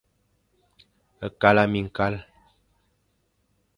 Kala 1.41 1.63
miñkal. 1.73 2.13